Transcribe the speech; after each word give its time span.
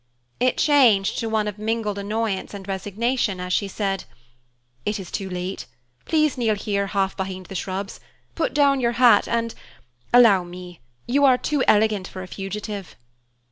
It 0.39 0.57
changed 0.57 1.19
to 1.19 1.29
one 1.29 1.47
of 1.47 1.59
mingled 1.59 1.99
annoyance 1.99 2.55
and 2.55 2.67
resignation 2.67 3.39
as 3.39 3.53
she 3.53 3.67
said, 3.67 4.05
"It 4.83 4.99
is 4.99 5.11
too 5.11 5.29
late. 5.29 5.67
Please 6.05 6.39
kneel 6.39 6.55
here, 6.55 6.87
half 6.87 7.15
behind 7.15 7.45
the 7.45 7.53
shrubs; 7.53 7.99
put 8.33 8.51
down 8.51 8.79
your 8.79 8.93
hat, 8.93 9.27
and 9.27 9.53
allow 10.11 10.43
me 10.43 10.79
you 11.07 11.23
are 11.23 11.37
too 11.37 11.63
elegant 11.67 12.07
for 12.07 12.23
a 12.23 12.27
fugitive." 12.27 12.95